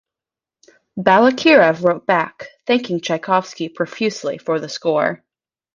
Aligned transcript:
Balakirev 0.97 1.83
wrote 1.83 2.07
back, 2.07 2.47
thanking 2.65 3.01
Tchaikovsky 3.01 3.69
profusely 3.69 4.39
for 4.39 4.59
the 4.59 4.67
score. 4.67 5.23